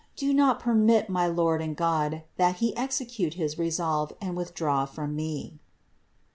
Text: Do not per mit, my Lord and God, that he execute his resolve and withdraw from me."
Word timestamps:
Do 0.15 0.33
not 0.33 0.59
per 0.59 0.73
mit, 0.73 1.11
my 1.11 1.27
Lord 1.27 1.61
and 1.61 1.75
God, 1.75 2.23
that 2.37 2.55
he 2.55 2.75
execute 2.75 3.35
his 3.35 3.59
resolve 3.59 4.11
and 4.19 4.35
withdraw 4.35 4.87
from 4.87 5.15
me." 5.15 5.59